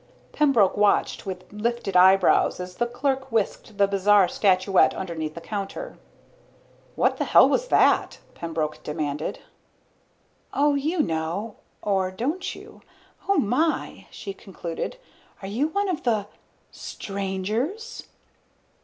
Pembroke 0.31 0.75
watched 0.75 1.27
with 1.27 1.45
lifted 1.53 1.95
eyebrows 1.95 2.59
as 2.59 2.77
the 2.77 2.87
clerk 2.87 3.31
whisked 3.31 3.77
the 3.77 3.87
bizarre 3.87 4.27
statuette 4.27 4.95
underneath 4.95 5.35
the 5.35 5.41
counter. 5.41 5.95
"What 6.95 7.17
the 7.17 7.23
hell 7.25 7.47
was 7.47 7.67
that?" 7.67 8.17
Pembroke 8.33 8.81
demanded. 8.81 9.41
"Oh, 10.55 10.73
you 10.73 11.03
know 11.03 11.57
or 11.83 12.09
don't 12.09 12.55
you? 12.55 12.81
Oh, 13.29 13.37
my," 13.37 14.07
she 14.09 14.33
concluded, 14.33 14.97
"are 15.43 15.47
you 15.47 15.67
one 15.67 15.87
of 15.87 16.01
the 16.01 16.25
strangers?" 16.71 18.07